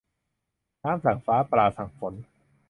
[0.83, 2.13] น้ำสั่งฟ้า ปลาสั่งฝน